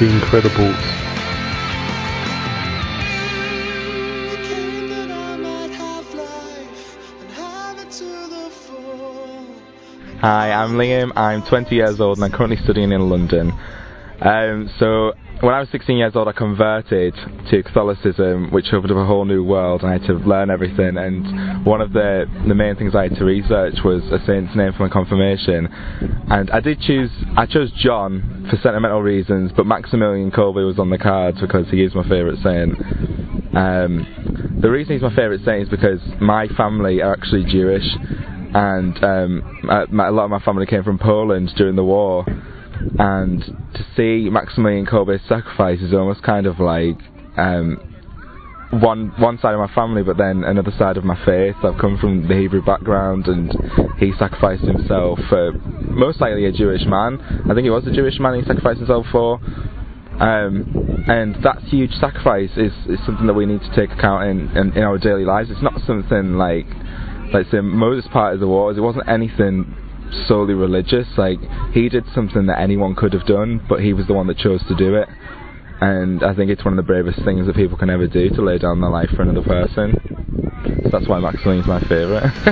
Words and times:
The 0.00 0.06
Incredibles. 0.06 0.72
Hi, 10.22 10.52
I'm 10.52 10.70
Liam. 10.76 11.12
I'm 11.16 11.42
20 11.42 11.74
years 11.74 12.00
old 12.00 12.16
and 12.16 12.24
I'm 12.24 12.32
currently 12.32 12.56
studying 12.64 12.92
in 12.92 13.10
London. 13.10 13.52
Um, 14.22 14.70
so 14.78 15.12
when 15.40 15.54
I 15.54 15.60
was 15.60 15.68
16 15.70 15.96
years 15.96 16.12
old, 16.14 16.28
I 16.28 16.32
converted 16.32 17.14
to 17.50 17.62
Catholicism, 17.62 18.50
which 18.50 18.66
opened 18.72 18.92
up 18.92 18.98
a 18.98 19.06
whole 19.06 19.24
new 19.24 19.42
world, 19.42 19.82
and 19.82 19.88
I 19.90 19.94
had 19.94 20.02
to 20.02 20.14
learn 20.14 20.50
everything. 20.50 20.98
And 20.98 21.64
one 21.64 21.80
of 21.80 21.92
the 21.92 22.26
the 22.46 22.54
main 22.54 22.76
things 22.76 22.94
I 22.94 23.04
had 23.04 23.16
to 23.16 23.24
research 23.24 23.76
was 23.82 24.02
a 24.12 24.18
saint's 24.26 24.54
name 24.54 24.72
for 24.74 24.82
my 24.82 24.90
confirmation. 24.90 25.66
And 26.30 26.50
I 26.50 26.60
did 26.60 26.80
choose, 26.80 27.10
I 27.36 27.46
chose 27.46 27.72
John 27.72 28.48
for 28.50 28.56
sentimental 28.58 29.00
reasons, 29.00 29.50
but 29.56 29.66
Maximilian 29.66 30.30
Kolbe 30.30 30.66
was 30.66 30.78
on 30.78 30.90
the 30.90 30.98
cards 30.98 31.40
because 31.40 31.68
he 31.70 31.82
is 31.82 31.94
my 31.94 32.02
favourite 32.02 32.42
saint. 32.42 32.76
Um, 33.56 34.58
the 34.60 34.70
reason 34.70 34.92
he's 34.92 35.02
my 35.02 35.14
favourite 35.14 35.44
saint 35.44 35.62
is 35.62 35.68
because 35.70 36.00
my 36.20 36.48
family 36.48 37.00
are 37.00 37.14
actually 37.14 37.44
Jewish, 37.50 37.86
and 38.54 39.02
um, 39.02 39.60
my, 39.90 40.08
a 40.08 40.12
lot 40.12 40.24
of 40.24 40.30
my 40.30 40.40
family 40.40 40.66
came 40.66 40.84
from 40.84 40.98
Poland 40.98 41.50
during 41.56 41.76
the 41.76 41.84
war 41.84 42.26
and 42.98 43.42
to 43.74 43.86
see 43.96 44.28
Maximilian 44.30 44.86
Kolbe's 44.86 45.22
sacrifice 45.28 45.80
is 45.80 45.92
almost 45.92 46.22
kind 46.22 46.46
of 46.46 46.60
like 46.60 46.98
um, 47.36 47.78
one 48.70 49.12
one 49.18 49.38
side 49.38 49.54
of 49.54 49.60
my 49.60 49.72
family, 49.74 50.02
but 50.02 50.16
then 50.16 50.44
another 50.44 50.72
side 50.78 50.96
of 50.96 51.04
my 51.04 51.18
faith. 51.24 51.56
I've 51.64 51.78
come 51.78 51.98
from 51.98 52.28
the 52.28 52.34
Hebrew 52.34 52.62
background, 52.62 53.26
and 53.26 53.52
he 53.98 54.12
sacrificed 54.18 54.62
himself 54.62 55.18
for 55.28 55.52
most 55.80 56.20
likely 56.20 56.46
a 56.46 56.52
Jewish 56.52 56.84
man. 56.86 57.20
I 57.50 57.54
think 57.54 57.64
he 57.64 57.70
was 57.70 57.86
a 57.86 57.92
Jewish 57.92 58.18
man 58.20 58.38
he 58.38 58.44
sacrificed 58.44 58.78
himself 58.78 59.06
for. 59.10 59.40
Um, 60.20 61.04
and 61.08 61.42
that 61.42 61.62
huge 61.62 61.92
sacrifice 61.92 62.50
is, 62.56 62.72
is 62.86 62.98
something 63.06 63.26
that 63.26 63.32
we 63.32 63.46
need 63.46 63.62
to 63.62 63.74
take 63.74 63.90
account 63.90 64.24
in, 64.28 64.56
in, 64.56 64.72
in 64.76 64.82
our 64.82 64.98
daily 64.98 65.24
lives. 65.24 65.50
It's 65.50 65.62
not 65.62 65.80
something 65.86 66.34
like, 66.34 66.66
like 67.32 67.46
say 67.50 67.60
Moses 67.60 68.08
part 68.12 68.34
of 68.34 68.40
the 68.40 68.46
wars. 68.46 68.76
It 68.76 68.82
wasn't 68.82 69.08
anything 69.08 69.74
solely 70.26 70.54
religious. 70.54 71.06
Like 71.16 71.38
he 71.72 71.88
did 71.88 72.04
something 72.14 72.46
that 72.46 72.58
anyone 72.58 72.94
could 72.94 73.12
have 73.12 73.26
done, 73.26 73.64
but 73.68 73.80
he 73.80 73.92
was 73.92 74.06
the 74.06 74.14
one 74.14 74.26
that 74.28 74.38
chose 74.38 74.62
to 74.68 74.74
do 74.74 74.94
it. 74.96 75.08
And 75.80 76.22
I 76.22 76.34
think 76.34 76.50
it's 76.50 76.64
one 76.64 76.78
of 76.78 76.84
the 76.84 76.86
bravest 76.86 77.24
things 77.24 77.46
that 77.46 77.56
people 77.56 77.78
can 77.78 77.88
ever 77.88 78.06
do 78.06 78.28
to 78.30 78.42
lay 78.42 78.58
down 78.58 78.80
their 78.80 78.90
life 78.90 79.10
for 79.16 79.22
another 79.22 79.42
person. 79.42 79.96
So 80.84 80.90
that's 80.90 81.08
why 81.08 81.18
Maximilian's 81.20 81.66
my 81.66 81.80
favourite. 81.80 82.22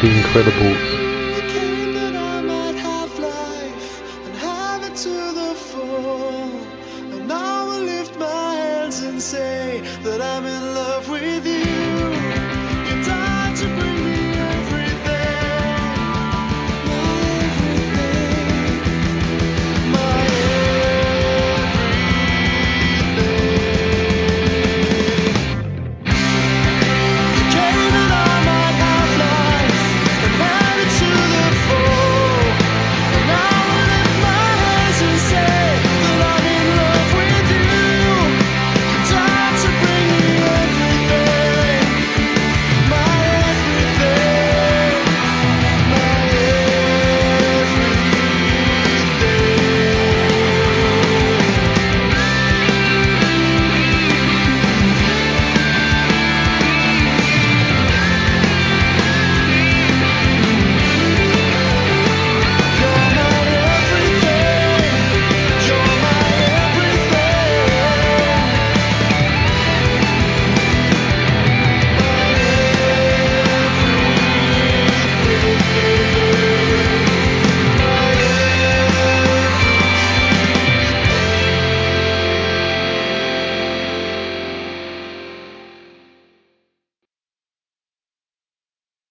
the 0.00 0.08
Incredibles. 0.08 1.01